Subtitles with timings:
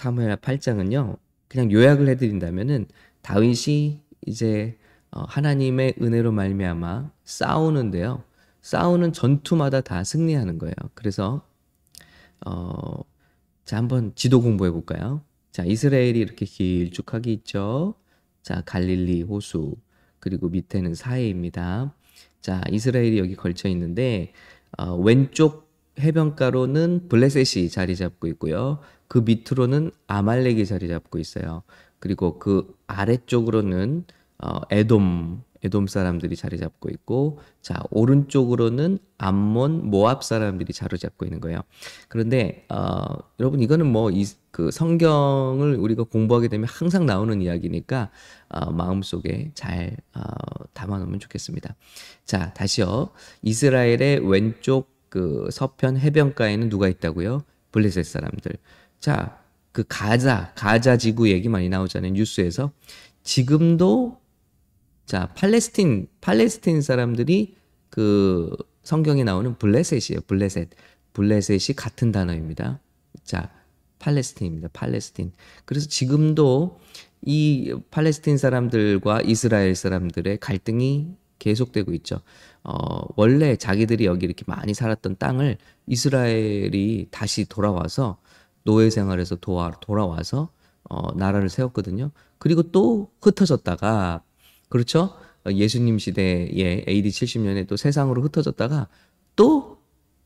[0.00, 1.18] 사무엘 8장은요.
[1.46, 2.86] 그냥 요약을 해드린다면은
[3.20, 4.78] 다윗이 이제
[5.10, 8.24] 어, 하나님의 은혜로 말미암아 싸우는데요.
[8.62, 10.74] 싸우는 전투마다 다 승리하는 거예요.
[10.94, 11.46] 그래서
[12.46, 13.02] 어,
[13.66, 15.22] 자 한번 지도 공부해 볼까요?
[15.52, 17.94] 자 이스라엘이 이렇게 길쭉하게 있죠.
[18.40, 19.76] 자 갈릴리 호수
[20.18, 21.94] 그리고 밑에는 사해입니다.
[22.40, 24.32] 자 이스라엘이 여기 걸쳐 있는데
[24.78, 28.80] 어, 왼쪽 해변가로는 블레셋이 자리 잡고 있고요.
[29.10, 31.64] 그 밑으로는 아말렉이 자리 잡고 있어요.
[31.98, 34.04] 그리고 그 아래쪽으로는
[34.38, 41.40] 어, 에돔 에돔 사람들이 자리 잡고 있고 자 오른쪽으로는 암몬 모압 사람들이 자리 잡고 있는
[41.40, 41.60] 거예요.
[42.06, 43.02] 그런데 어,
[43.40, 48.10] 여러분 이거는 뭐그 성경을 우리가 공부하게 되면 항상 나오는 이야기니까
[48.48, 50.22] 어, 마음속에 잘 어,
[50.72, 51.74] 담아놓으면 좋겠습니다.
[52.24, 53.10] 자 다시요
[53.42, 57.42] 이스라엘의 왼쪽 그 서편 해변가에는 누가 있다고요?
[57.72, 58.52] 블레셋 사람들.
[59.00, 59.38] 자,
[59.72, 62.12] 그 가자, 가자 지구 얘기 많이 나오잖아요.
[62.12, 62.72] 뉴스에서.
[63.22, 64.20] 지금도
[65.06, 67.56] 자, 팔레스틴, 팔레스틴 사람들이
[67.88, 70.20] 그 성경에 나오는 블레셋이에요.
[70.26, 70.70] 블레셋.
[71.12, 72.80] 블레셋이 같은 단어입니다.
[73.24, 73.50] 자,
[73.98, 74.68] 팔레스틴입니다.
[74.72, 75.32] 팔레스틴.
[75.64, 76.78] 그래서 지금도
[77.22, 82.20] 이 팔레스틴 사람들과 이스라엘 사람들의 갈등이 계속되고 있죠.
[82.62, 88.18] 어, 원래 자기들이 여기 이렇게 많이 살았던 땅을 이스라엘이 다시 돌아와서
[88.64, 90.50] 노예 생활에서 도와, 돌아와서
[90.88, 92.10] 어, 나라를 세웠거든요.
[92.38, 94.22] 그리고 또 흩어졌다가
[94.68, 95.14] 그렇죠?
[95.48, 98.88] 예수님 시대에 AD 70년에 또 세상으로 흩어졌다가
[99.36, 99.78] 또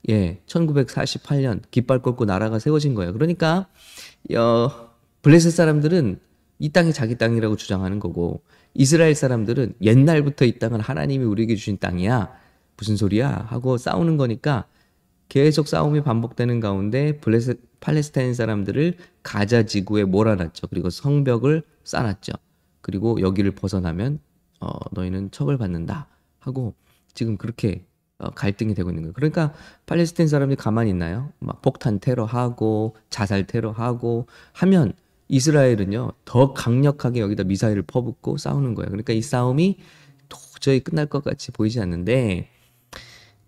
[0.08, 3.12] 예, 1948년 깃발 꽂고 나라가 세워진 거예요.
[3.12, 3.68] 그러니까
[4.36, 4.90] 어,
[5.22, 6.20] 블레셋 사람들은
[6.58, 8.42] 이 땅이 자기 땅이라고 주장하는 거고
[8.74, 12.32] 이스라엘 사람들은 옛날부터 이 땅은 하나님이 우리에게 주신 땅이야.
[12.76, 13.46] 무슨 소리야?
[13.48, 14.66] 하고 싸우는 거니까
[15.28, 20.68] 계속 싸움이 반복되는 가운데 블레셋 팔레스타인 사람들을 가자 지구에 몰아놨죠.
[20.68, 22.32] 그리고 성벽을 쌓았죠.
[22.80, 24.20] 그리고 여기를 벗어나면
[24.60, 26.74] 어, 너희는 처벌받는다 하고
[27.12, 27.84] 지금 그렇게
[28.16, 29.12] 어, 갈등이 되고 있는 거예요.
[29.12, 29.52] 그러니까
[29.84, 31.30] 팔레스타인 사람들이 가만히 있나요?
[31.40, 34.94] 막 폭탄 테러하고 자살 테러하고 하면
[35.28, 38.88] 이스라엘은요 더 강력하게 여기다 미사일을 퍼붓고 싸우는 거예요.
[38.88, 39.76] 그러니까 이 싸움이
[40.30, 42.48] 도저히 끝날 것 같이 보이지 않는데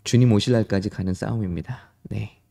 [0.04, 1.90] 주님 오실 날까지 가는 싸움입니다.
[2.10, 2.45] 네, 어,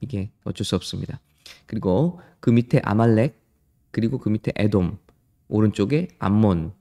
[0.00, 1.20] 이게 어쩔 수 없습니다.
[1.66, 3.38] 그리고 그 밑에 아말렉
[3.90, 4.98] 그리고 그 밑에 에돔
[5.48, 6.72] 오른쪽에 암몬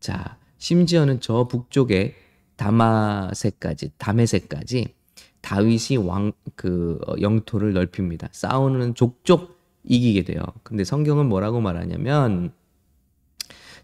[0.00, 2.14] 자 심지어는 저 북쪽에
[2.56, 4.94] 다마세까지 다메세까지
[5.40, 8.28] 다윗이 왕 그 영토를 넓힙니다.
[8.32, 10.40] 싸우는 족족 이기게 돼요.
[10.62, 12.52] 근데 성경은 뭐라고 말하냐면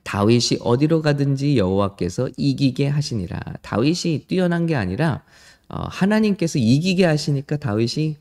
[0.02, 3.38] 다윗이 어디로 가든지 여호와께서 이기게 하시니라.
[3.62, 5.22] 다윗이 뛰어난 게 아니라
[5.68, 8.16] 어, 하나님께서 이기게 하시니까 다윗이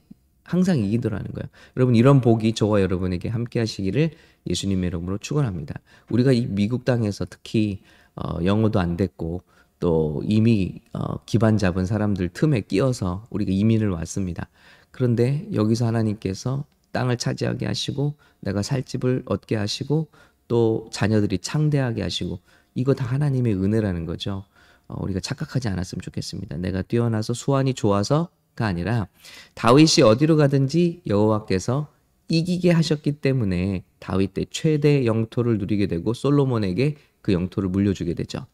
[0.50, 1.48] 항상 이기더라는 거예요.
[1.78, 4.10] 여러분 이런 복이 저와 여러분에게 함께 하시기를
[4.48, 5.76] 예수님의 이름으로 축원합니다.
[6.10, 7.82] 우리가 이 미국 땅에서 특히
[8.16, 9.44] 어, 영어도 안 됐고
[9.80, 14.50] 또 이미 어, 기반 잡은 사람들 틈에 끼어서 우리가 이민을 왔습니다.
[14.90, 20.08] 그런데 여기서 하나님께서 땅을 차지하게 하시고 내가 살 집을 얻게 하시고
[20.48, 22.40] 또 자녀들이 창대하게 하시고
[22.74, 24.46] 이거 다 하나님의 은혜라는 거죠.
[24.88, 26.58] 어, 우리가 착각하지 않았으면 좋겠습니다.
[26.58, 29.08] 내가 뛰어나서 수완이 좋아서 가 아니라
[29.56, 31.88] 다윗이 어디로 가든지 여호와께서
[32.28, 38.46] 이기게 하셨기 때문에 다윗 때 최대 영토를 누리게 되고 솔로몬에게 그 영토를 물려주게 되죠.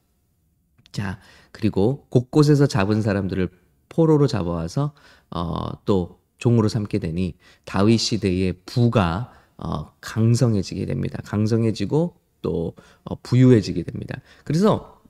[0.91, 1.19] 자,
[1.51, 3.49] 그리고 곳곳에서 잡은 사람들을
[3.89, 4.93] 포로로 잡아와서
[5.31, 11.19] 어, 또 종으로 삼게 되니 다윗 시대의 부가 어, 강성해지게 됩니다.
[11.25, 14.21] 강성해지고 또 어, 부유해지게 됩니다.
[14.43, 15.01] 그래서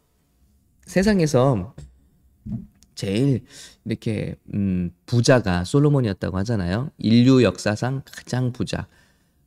[0.85, 1.75] 세상에서
[2.95, 3.45] 제일
[3.85, 6.91] 이렇게 음, 부자가 솔로몬이었다고 하잖아요.
[6.97, 8.87] 인류 역사상 가장 부자.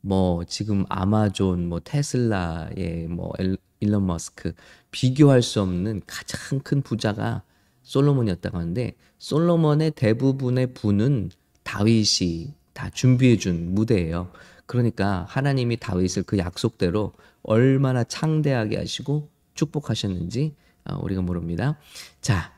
[0.01, 3.33] 뭐 지금 아마존, 뭐 테슬라의 뭐
[3.79, 4.53] 일론 머스크
[4.91, 7.43] 비교할 수 없는 가장 큰 부자가
[7.83, 11.31] 솔로몬이었다고 하는데 솔로몬의 대부분의 부는
[11.63, 14.31] 다윗이 다 준비해 준 무대예요.
[14.65, 20.55] 그러니까 하나님이 다윗을 그 약속대로 얼마나 창대하게 하시고 축복하셨는지
[20.85, 21.77] 어, 우리가 모릅니다.
[22.21, 22.53] 자,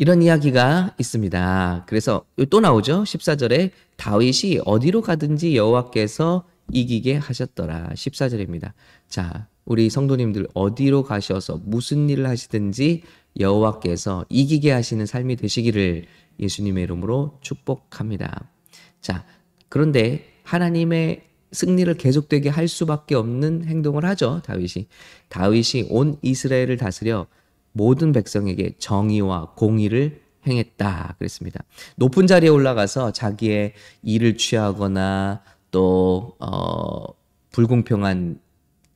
[0.00, 1.84] 이런 이야기가 있습니다.
[1.88, 3.02] 그래서 또 나오죠.
[3.02, 7.90] 14절에 다윗이 어디로 가든지 여호와께서 이기게 하셨더라.
[7.94, 8.72] 14절입니다.
[9.08, 13.02] 자, 우리 성도님들 어디로 가셔서 무슨 일을 하시든지
[13.40, 16.04] 여호와께서 이기게 하시는 삶이 되시기를
[16.38, 18.48] 예수님의 이름으로 축복합니다.
[19.00, 19.24] 자,
[19.68, 24.42] 그런데 하나님의 승리를 계속되게 할 수밖에 없는 행동을 하죠.
[24.44, 24.86] 다윗이.
[25.28, 27.26] 다윗이 온 이스라엘을 다스려
[27.78, 31.14] 모든 백성에게 정의와 공의를 행했다.
[31.18, 31.62] 그랬습니다.
[31.96, 37.04] 높은 자리에 올라가서 자기의 일을 취하거나 또, 어,
[37.52, 38.40] 불공평한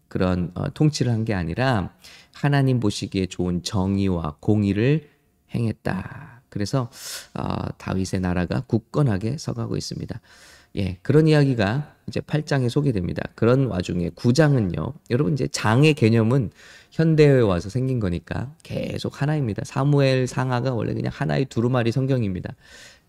[0.08, 1.94] 그런 어, 통치를 한 게 아니라
[2.34, 5.08] 하나님 보시기에 좋은 정의와 공의를
[5.54, 6.42] 행했다.
[6.48, 6.90] 그래서
[7.34, 10.20] 어, 다윗의 나라가 굳건하게 서가고 있습니다.
[10.76, 13.22] 예, 그런 이야기가 이제 8장에 소개됩니다.
[13.34, 14.94] 그런 와중에 9장은요.
[15.10, 16.50] 여러분 이제 장의 개념은
[16.90, 19.62] 현대에 와서 생긴 거니까 계속 하나입니다.
[19.64, 22.54] 사무엘 상하가 원래 그냥 하나의 두루마리 성경입니다.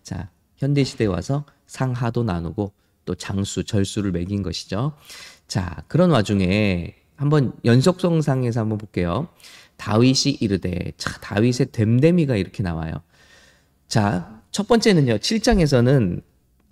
[0.02, 2.72] 자, 현대 시대에 와서 상하도 나누고
[3.04, 4.92] 또 장수, 절수를 매긴 것이죠.
[5.46, 9.28] 자, 그런 와중에 한번 연속성상에서 한번 볼게요.
[9.76, 12.92] 다윗이 이르되, 자, 다윗의 됨됨이가 이렇게 나와요.
[13.88, 15.18] 자, 첫 번째는요.
[15.18, 16.22] 7장에서는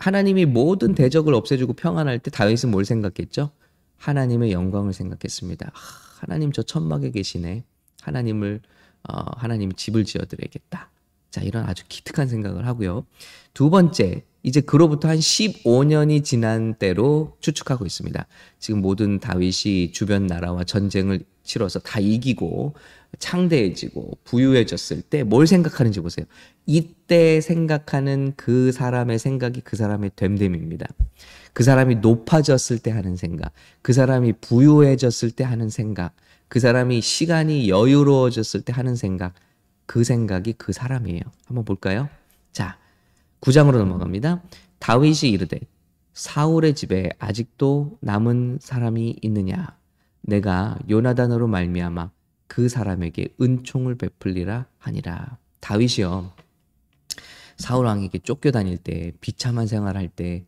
[0.03, 3.53] 하나님이 모든 대적을 없애주고 평안할 때 다윗은 뭘 생각했죠?
[3.99, 5.71] 하나님의 영광을 생각했습니다.
[6.19, 7.63] 하나님 저 천막에 계시네.
[8.01, 8.61] 하나님을
[9.09, 10.91] 어, 하나님이 집을 지어드려야겠다.
[11.31, 13.07] 자, 이런 아주 기특한 생각을 하고요.
[13.55, 18.27] 두 번째, 이제 그로부터 한 15년이 지난 때로 추측하고 있습니다.
[18.59, 22.75] 지금 모든 다윗이 주변 나라와 전쟁을 치러서 다 이기고
[23.19, 26.27] 창대해지고 부유해졌을 때 뭘 생각하는지 보세요.
[26.67, 30.87] 이때 생각하는 그 사람의 생각이 그 사람의 됨됨입니다.
[31.53, 33.53] 그 사람이 높아졌을 때 하는 생각,
[33.83, 36.15] 그 사람이 부유해졌을 때 하는 생각,
[36.49, 39.35] 그 사람이 시간이 여유로워졌을 때 하는 생각,
[39.87, 41.21] 그 생각이 그 사람이에요.
[41.47, 42.09] 한번 볼까요?
[42.53, 42.79] 자,
[43.43, 44.43] 9장으로 넘어갑니다.
[44.79, 45.61] 다윗이 이르되
[46.15, 49.77] 사울의 집에 아직도 남은 사람이 있느냐?
[50.23, 52.11] 내가 요나단으로 말미암아
[52.47, 55.39] 그 사람에게 은총을 베풀리라 하니라.
[55.61, 56.31] 다윗이요.
[57.57, 60.45] 사울 왕에게 쫓겨 다닐 때 비참한 생활할 때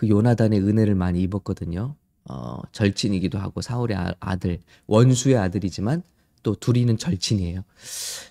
[0.00, 1.94] 그 요나단의 은혜를 많이 입었거든요.
[2.24, 6.02] 어, 절친이기도 하고 사울의 아, 아들 원수의 아들이지만
[6.42, 7.64] 또 둘이는 절친이에요.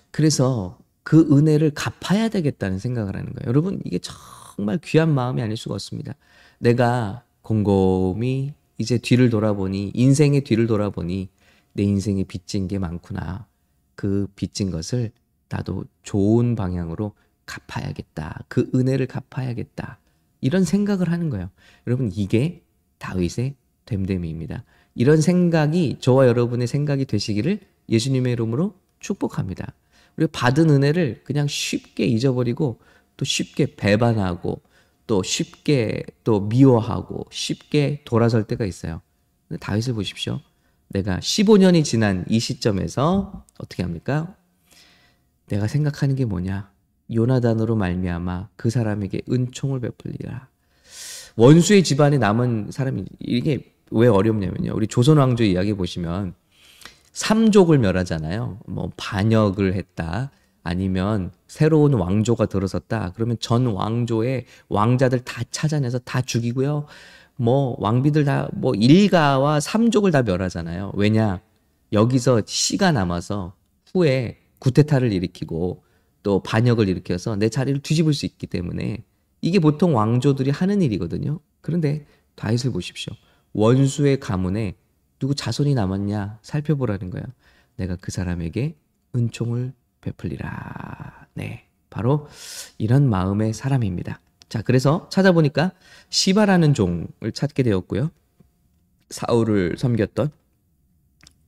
[0.09, 3.47] 그래서 그 은혜를 갚아야 되겠다는 생각을 하는 거예요.
[3.47, 6.15] 여러분 이게 정말 귀한 마음이 아닐 수가 없습니다.
[6.57, 11.29] 내가 곰곰이 이제 뒤를 돌아보니 인생의 뒤를 돌아보니
[11.73, 13.45] 내 인생에 빚진 게 많구나.
[13.93, 15.11] 그 빚진 것을
[15.49, 17.13] 나도 좋은 방향으로
[17.45, 18.45] 갚아야겠다.
[18.47, 19.99] 그 은혜를 갚아야겠다.
[20.41, 21.49] 이런 생각을 하는 거예요.
[21.85, 22.63] 여러분 이게
[22.99, 23.55] 다윗의
[23.85, 24.63] 됨됨이입니다.
[24.95, 27.59] 이런 생각이 저와 여러분의 생각이 되시기를
[27.89, 29.73] 예수님의 이름으로 축복합니다.
[30.15, 32.79] 우리가 받은 은혜를 그냥 쉽게 잊어버리고
[33.17, 34.61] 또 쉽게 배반하고
[35.09, 39.01] 또 쉽게 또 미워하고 쉽게 돌아설 때가 있어요.
[39.47, 40.39] 근데 다윗을 보십시오.
[40.89, 44.35] 내가 15년이 지난 이 시점에서 어떻게 합니까?
[45.47, 46.69] 내가 생각하는 게 뭐냐?
[47.11, 50.47] 요나단으로 말미암아 그 사람에게 은총을 베풀리라.
[51.37, 54.73] 원수의 집안에 남은 사람이 이게 왜 어렵냐면요.
[54.75, 56.35] 우리 조선 왕조 이야기 보시면
[57.13, 58.59] 삼족을 멸하잖아요.
[58.67, 60.29] 뭐 반역을 했다.
[60.63, 63.13] 아니면 새로운 왕조가 들어섰다.
[63.15, 66.85] 그러면 전 왕조의 왕자들 다 찾아내서 다 죽이고요.
[67.37, 70.91] 뭐 왕비들 다 뭐 일가와 삼족을 다 멸하잖아요.
[70.95, 71.41] 왜냐?
[71.93, 73.53] 여기서 씨가 남아서
[73.93, 75.83] 후에 구테타를 일으키고
[76.21, 79.03] 또 반역을 일으켜서 내 자리를 뒤집을 수 있기 때문에
[79.41, 81.39] 이게 보통 왕조들이 하는 일이거든요.
[81.61, 82.05] 그런데
[82.35, 83.13] 다윗을 보십시오.
[83.53, 84.75] 원수의 가문에
[85.17, 87.25] 누구 자손이 남았냐 살펴보라는 거예요.
[87.77, 88.75] 내가 그 사람에게
[89.15, 91.27] 은총을 베풀리라.
[91.33, 91.65] 네.
[91.89, 92.27] 바로
[92.77, 94.19] 이런 마음의 사람입니다.
[94.47, 95.71] 자, 그래서 찾아보니까
[96.09, 98.11] 시바라는 종을 찾게 되었고요.
[99.09, 100.31] 사울을 섬겼던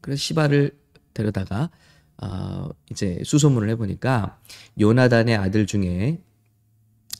[0.01, 0.71] 그래서 시바를
[1.13, 1.69] 데려다가
[2.17, 4.39] 어, 이제 수소문을 해보니까
[4.79, 6.19] 요나단의 아들 중에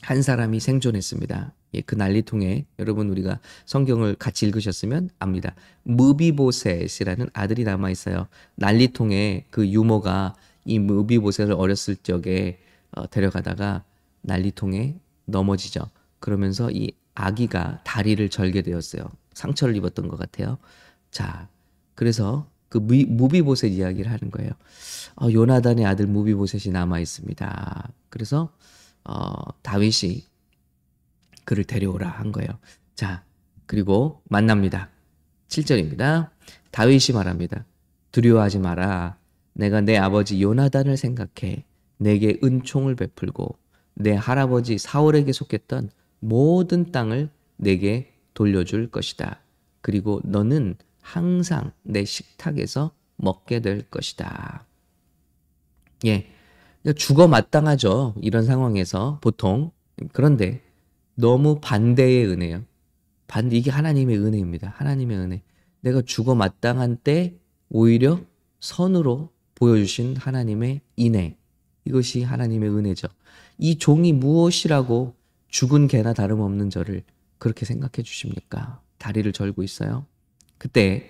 [0.02, 1.54] 한 사람이 생존했습니다.
[1.74, 5.56] 예, 그 난리통에 여러분 우리가 성경을 같이 읽으셨으면 압니다.
[5.84, 8.28] 무비보셋이라는 아들이 남아 있어요.
[8.56, 12.60] 난리통에 그 유모가 이 무비보셋을 어렸을 적에
[12.92, 13.84] 어, 데려가다가
[14.22, 15.90] 난리통에 넘어지죠.
[16.20, 19.04] 그러면서 이 아기가 다리를 절게 되었어요.
[19.34, 20.58] 상처를 입었던 것 같아요.
[21.10, 21.50] 자,
[21.96, 24.52] 그래서 그 무비보셋 이야기를 하는 거예요.
[25.22, 27.92] 어, 요나단의 아들 무비보셋이 남아 있습니다.
[28.10, 28.54] 그래서
[29.04, 30.26] 어, 다윗이
[31.44, 32.50] 그를 데려오라 한 거예요.
[32.96, 33.24] 자,
[33.66, 34.90] 그리고 만납니다.
[35.50, 36.30] 7절입니다.
[36.72, 37.66] 다윗이 말합니다.
[38.12, 39.18] 두려워하지 마라.
[39.54, 41.66] 내가 내 아버지 요나단을 생각해
[41.98, 43.58] 내게 은총을 베풀고
[43.96, 45.90] 내 할아버지 사울에게 속했던
[46.20, 49.40] 모든 땅을 내게 돌려줄 것이다.
[49.82, 54.66] 그리고 너는 항상 내 식탁에서 먹게 될 것이다.
[56.06, 56.28] 예.
[56.96, 58.16] 죽어 마땅하죠.
[58.22, 59.72] 이런 상황에서 보통.
[60.14, 60.62] 그런데
[61.16, 62.64] 너무 반대의 은혜요.
[63.28, 64.74] 반대, 이게 하나님의 은혜입니다.
[64.76, 65.44] 하나님의 은혜.
[65.82, 67.36] 내가 죽어 마땅한 때
[67.70, 68.20] 오히려
[68.60, 69.31] 선으로
[69.62, 71.38] 보여주신 하나님의 인애.
[71.86, 73.08] 이것이 하나님의 은혜죠.
[73.60, 75.14] 이 종이 무엇이라고
[75.50, 77.04] 죽은 개나 다름없는 저를
[77.38, 78.82] 그렇게 생각해 주십니까?
[78.98, 80.08] 다리를 절고 있어요.
[80.58, 81.10] 그때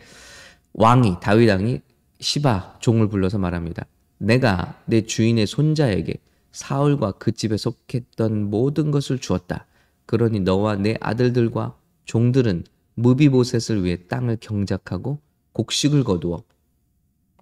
[0.73, 1.79] 왕이 다윗 왕이
[2.19, 3.85] 시바 종을 불러서 말합니다.
[4.17, 6.15] 내가 내 주인의 손자에게
[6.51, 9.65] 사울과 그 집에 속했던 모든 것을 주었다.
[10.05, 12.65] 그러니 너와 내 아들들과 종들은
[12.95, 15.19] 무비보셋을 위해 땅을 경작하고
[15.53, 16.43] 곡식을 거두어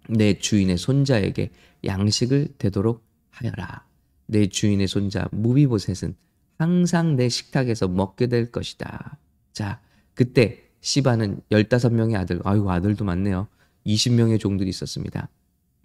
[0.10, 1.51] 내 주인의 손자에게
[1.86, 3.86] 양식을 되도록 하여라.
[4.25, 6.16] 내 주인의 손자 무비보셋은
[6.58, 9.18] 항상 내 식탁에서 먹게 될 것이다.
[9.54, 9.82] 자,
[10.13, 13.48] 그때 시바는 15명의 아들, 아유, 아들도 많네요.
[13.86, 15.30] 20명의 종들이 있었습니다.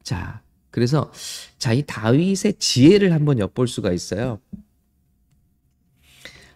[0.02, 1.12] 자, 그래서
[1.58, 4.40] 자, 이 다윗의 지혜를 한번 엿볼 수가 있어요.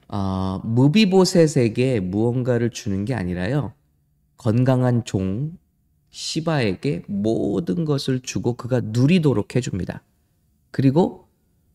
[0.08, 3.72] 어, 무비보셋에게 무언가를 주는 게 아니라요.
[4.36, 5.56] 건강한 종
[6.10, 10.02] 시바에게 모든 것을 주고 그가 누리도록 해줍니다.
[10.70, 11.26] 그리고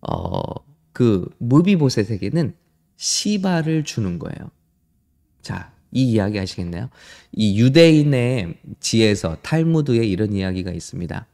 [0.01, 0.41] 어,
[0.91, 2.55] 그 무비보셋에게는
[2.97, 4.51] 시바를 주는 거예요.
[5.41, 6.89] 자, 이 이야기 하시겠나요?
[7.31, 11.27] 이 유대인의 지에서 탈무드에 이런 이야기가 있습니다.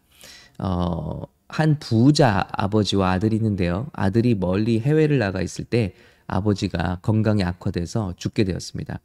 [0.60, 3.88] 어, 한 부자 아버지와 아들이 있는데요.
[3.94, 5.94] 아들이 멀리 해외를 나가 있을 때
[6.28, 9.00] 아버지가 건강이 악화돼서 죽게 되었습니다.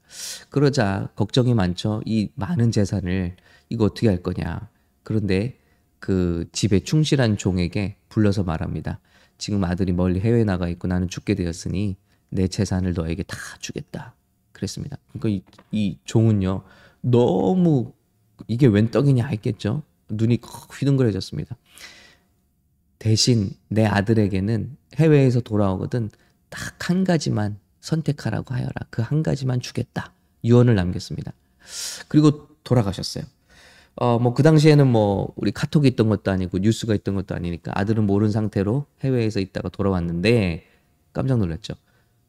[0.51, 2.03] 그러자 걱정이 많죠.
[2.05, 3.37] 이 많은 재산을
[3.69, 4.69] 이거 어떻게 할 거냐.
[5.03, 5.59] 그런데
[5.99, 9.01] 그 집에 충실한 종에게 불러서 말합니다.
[9.39, 11.97] 지금 아들이 멀리 해외에 나가 있고 나는 죽게 되었으니
[12.31, 14.15] 내 재산을 너에게 다 주겠다.
[14.53, 14.99] 그랬습니다.
[15.13, 15.43] 그러니까 이,
[15.73, 16.63] 이 종은요
[17.01, 17.93] 너무
[18.49, 19.83] 이게 웬 떡이냐 했겠죠.
[20.09, 20.41] 눈이
[20.73, 21.57] 휘둥그레졌습니다.
[22.99, 26.11] 대신 내 아들에게는 해외에서 돌아오거든
[26.49, 28.73] 딱 한 가지만 선택하라고 하여라.
[28.91, 30.13] 그 한 가지만 주겠다.
[30.45, 31.33] 유언을 남겼습니다.
[32.09, 33.25] 그리고 돌아가셨어요.
[33.97, 38.07] 어, 뭐, 그 당시에는 뭐, 우리 카톡이 있던 것도 아니고, 뉴스가 있던 것도 아니니까, 아들은
[38.07, 40.65] 모르는 상태로 해외에서 있다가 돌아왔는데,
[41.13, 41.75] 깜짝 놀랐죠.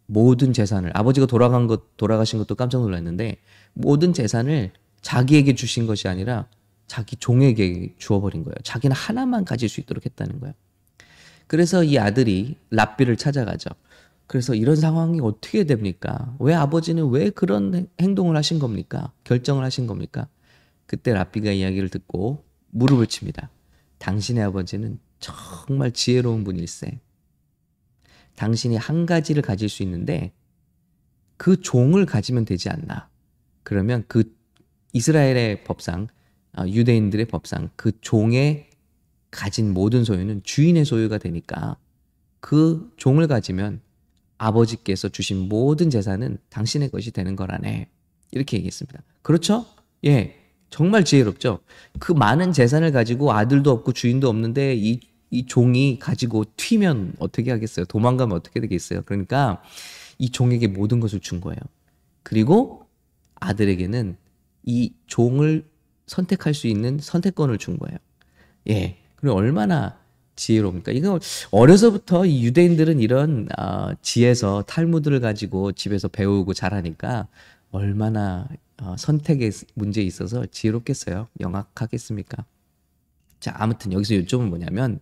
[0.05, 3.37] 모든 재산을, 아버지가 돌아간 것, 돌아가신 것도 깜짝 놀랐는데,
[3.73, 6.47] 모든 재산을 자기에게 주신 것이 아니라,
[6.87, 8.55] 자기 종에게 주어버린 거예요.
[8.63, 10.53] 자기는 하나만 가질 수 있도록 했다는 거예요.
[11.47, 13.69] 그래서 이 아들이 랍비를 찾아가죠.
[14.27, 16.35] 그래서 이런 상황이 어떻게 됩니까?
[16.39, 19.11] 왜 아버지는 왜 그런 행동을 하신 겁니까?
[19.23, 20.27] 결정을 하신 겁니까?
[20.85, 23.49] 그때 랍비가 이야기를 듣고 무릎을 칩니다.
[23.97, 26.99] 당신의 아버지는 정말 지혜로운 분일세.
[28.35, 30.33] 당신이 한 가지를 가질 수 있는데
[31.37, 33.09] 그 종을 가지면 되지 않나.
[33.63, 34.35] 그러면 그
[34.93, 36.07] 이스라엘의 법상,
[36.57, 38.69] 어, 유대인들의 법상 그 종의
[39.31, 41.77] 가진 모든 소유는 주인의 소유가 되니까
[42.39, 43.81] 그 종을 가지면
[44.37, 47.89] 아버지께서 주신 모든 재산은 당신의 것이 되는 거라네.
[48.31, 49.01] 이렇게 얘기했습니다.
[49.21, 49.65] 그렇죠?
[50.05, 50.44] 예.
[50.75, 51.59] 정말 지혜롭죠.
[51.99, 54.99] 그 많은 재산을 가지고 아들도 없고 주인도 없는데 이,
[55.31, 57.85] 이 종이 가지고 튀면 어떻게 하겠어요?
[57.85, 59.03] 도망가면 어떻게 되겠어요?
[59.05, 59.63] 그러니까
[60.17, 61.57] 이 종에게 모든 것을 준 거예요.
[62.23, 62.87] 그리고
[63.35, 64.17] 아들에게는
[64.63, 65.63] 이 종을
[66.07, 67.97] 선택할 수 있는 선택권을 준 거예요.
[68.67, 68.97] 예.
[69.15, 69.97] 그리고 얼마나
[70.35, 70.91] 지혜로웁니까?
[70.91, 77.29] 이거 어려서부터 이 유대인들은 이런 어, 지에서 탈무드를 가지고 집에서 배우고 자라니까
[77.71, 78.49] 얼마나
[78.81, 81.29] 어, 선택의 문제에 있어서 지혜롭겠어요?
[81.39, 82.45] 영악하겠습니까?
[83.39, 84.99] 자, 아무튼 여기서 요점은 뭐냐면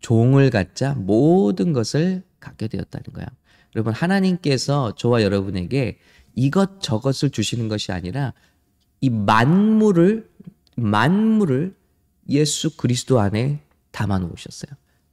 [0.00, 3.26] 종을 갖자 모든 것을 갖게 되었다는 거야.
[3.74, 5.98] 여러분 하나님께서 저와 여러분에게
[6.34, 8.34] 이것 저것을 주시는 것이 아니라
[9.00, 10.30] 이 만물을
[10.76, 11.74] 만물을
[12.28, 14.72] 예수 그리스도 안에 담아 놓으셨어요.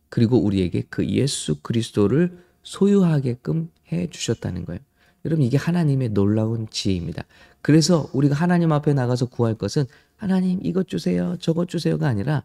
[0.09, 4.79] 그리고 우리에게 그 예수 그리스도를 소유하게끔 해 주셨다는 거예요.
[5.25, 7.23] 여러분 이게 하나님의 놀라운 지혜입니다.
[7.63, 9.85] 그래서 우리가 하나님 앞에 나가서 구할 것은
[10.17, 12.43] 하나님 이것 주세요, 저것 주세요가 아니라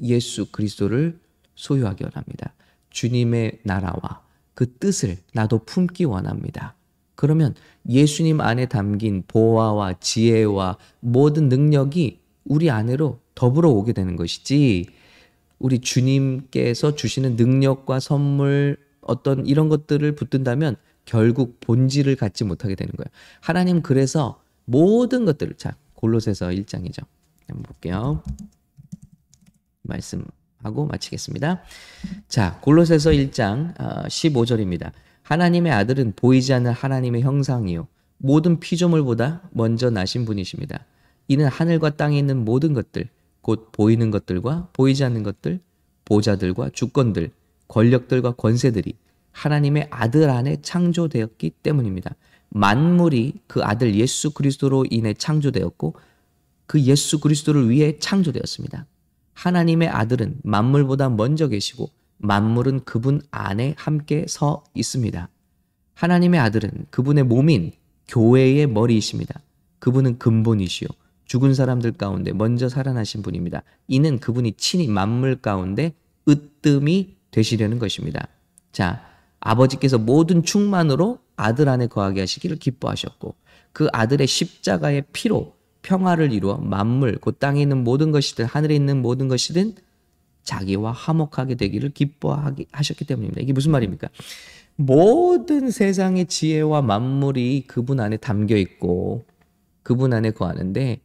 [0.00, 1.18] 예수 그리스도를
[1.54, 2.54] 소유하기 원합니다.
[2.88, 4.22] 주님의 나라와
[4.54, 6.74] 그 뜻을 나도 품기 원합니다.
[7.14, 7.54] 그러면
[7.88, 14.86] 예수님 안에 담긴 보화와 지혜와 모든 능력이 우리 안으로 더불어 오게 되는 것이지
[15.58, 23.08] 우리 주님께서 주시는 능력과 선물 어떤 이런 것들을 붙든다면 결국 본질을 갖지 못하게 되는 거예요.
[23.40, 27.04] 하나님 그래서 모든 것들을 자 골로새서 1장이죠.
[27.48, 28.22] 한번 볼게요.
[29.82, 31.62] 말씀하고 마치겠습니다.
[32.28, 34.88] 자 골로새서 1장 15절입니다.
[34.88, 34.92] 어,
[35.22, 40.84] 하나님의 아들은 보이지 않는 하나님의 형상이요 모든 피조물보다 먼저 나신 분이십니다.
[41.28, 43.08] 이는 하늘과 땅에 있는 모든 것들
[43.40, 45.60] 곧 보이는 것들과 보이지 않는 것들
[46.04, 47.30] 보좌들과 주권들
[47.68, 48.94] 권력들과 권세들이
[49.34, 52.14] 하나님의 아들 안에 창조되었기 때문입니다.
[52.48, 55.94] 만물이 그 아들 예수 그리스도로 인해 창조되었고
[56.66, 58.86] 그 예수 그리스도를 위해 창조되었습니다.
[59.34, 65.28] 하나님의 아들은 만물보다 먼저 계시고 만물은 그분 안에 함께 서 있습니다.
[65.94, 67.72] 하나님의 아들은 그분의 몸인
[68.08, 69.40] 교회의 머리이십니다.
[69.80, 70.88] 그분은 근본이시요
[71.26, 73.62] 죽은 사람들 가운데 먼저 살아나신 분입니다.
[73.88, 75.92] 이는 그분이 친히 만물 가운데
[76.28, 78.28] 으뜸이 되시려는 것입니다.
[78.70, 79.13] 자,
[79.44, 83.34] 아버지께서 모든 충만으로 아들 안에 거하게 하시기를 기뻐하셨고
[83.72, 89.28] 그 아들의 십자가의 피로 평화를 이루어 만물 그 땅에 있는 모든 것이든 하늘에 있는 모든
[89.28, 89.74] 것이든
[90.44, 93.42] 자기와 화목하게 되기를 기뻐하셨기 때문입니다.
[93.42, 94.08] 이게 무슨 말입니까?
[94.76, 99.24] 모든 세상의 지혜와 만물이 그분 안에 담겨 있고
[99.82, 101.00] 그분 안에 거하는데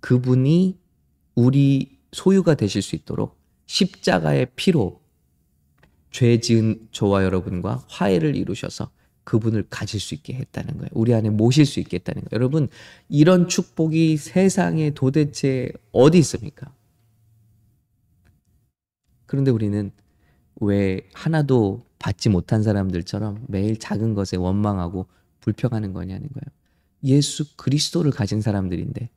[0.00, 0.76] 그분이
[1.34, 5.01] 우리 소유가 되실 수 있도록 십자가의 피로
[6.12, 8.90] 죄 지은 저와 여러분과 화해를 이루셔서
[9.24, 10.88] 그분을 가질 수 있게 했다는 거예요.
[10.92, 12.28] 우리 안에 모실 수 있게 했다는 거예요.
[12.32, 12.68] 여러분,
[13.08, 16.72] 이런 축복이 세상에 도대체 어디 있습니까?
[19.26, 19.90] 그런데 우리는
[20.56, 25.06] 왜 하나도 받지 못한 사람들처럼 매일 작은 것에 원망하고
[25.40, 26.44] 불평하는 거냐는 거예요.
[27.04, 29.08] 예수 그리스도를 가진 사람들인데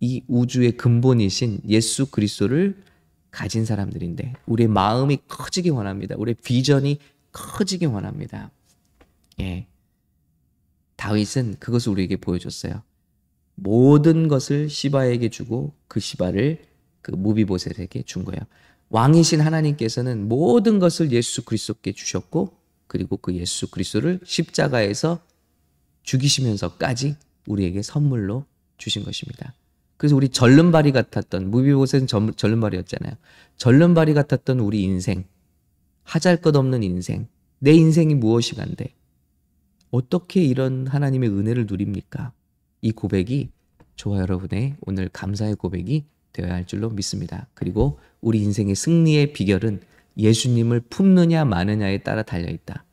[0.00, 2.82] 이 우주의 근본이신 예수 그리스도를
[3.30, 6.16] 가진 사람들인데 우리의 마음이 커지기 원합니다.
[6.16, 6.98] 우리의 비전이
[7.32, 8.50] 커지기 원합니다.
[9.40, 9.66] 예.
[10.96, 12.82] 다윗은 그것을 우리에게 보여줬어요.
[13.54, 16.64] 모든 것을 시바에게 주고 그 시바를
[17.02, 18.40] 그 무비보셋에게 준 거예요.
[18.90, 22.56] 왕이신 하나님께서는 모든 것을 예수 그리스도께 주셨고
[22.86, 25.22] 그리고 그 예수 그리스도를 십자가에서
[26.02, 28.44] 죽이시면서까지 우리에게 선물로
[28.78, 29.54] 주신 것입니다.
[30.00, 33.12] 그래서 우리 절름발이 같았던 무비보셋은 절름발이었잖아요.
[33.58, 35.24] 절름발이 같았던 우리 인생,
[36.04, 37.28] 하잘 것 없는 인생,
[37.58, 38.94] 내 인생이 무엇이 간데
[39.90, 42.32] 어떻게 이런 하나님의 은혜를 누립니까?
[42.80, 43.50] 이 고백이
[43.96, 47.48] 저와 여러분의 오늘 감사의 고백이 되어야 할 줄로 믿습니다.
[47.52, 49.82] 그리고 우리 인생의 승리의 비결은
[50.16, 52.86] 예수님을 품느냐 마느냐에 따라 달려 있다.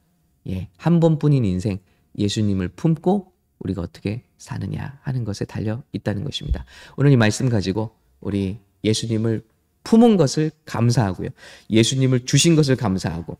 [0.50, 1.80] 예, 한 번뿐인 인생
[2.18, 6.66] 예수님을 품고 우리가 어떻게 사느냐 하는 것에 달려 있다는 것입니다.
[6.96, 9.44] 오늘 이 말씀 가지고 우리 예수님을
[9.84, 11.30] 품은 것을 감사하고요.
[11.70, 13.38] 예수님을 주신 것을 감사하고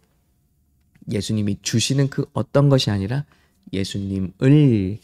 [1.12, 3.26] 예수님이 주시는 그 어떤 것이 아니라
[3.74, 5.00] 예수님을 우리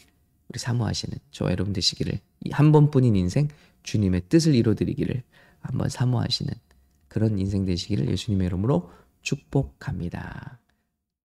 [0.54, 2.18] 사모하시는 저와 여러분 되시기를
[2.50, 3.48] 한 번뿐인 인생
[3.82, 5.22] 주님의 뜻을 이루어드리기를
[5.60, 6.52] 한번 사모하시는
[7.08, 8.90] 그런 인생 되시기를 예수님의 이름으로
[9.22, 10.58] 축복합니다.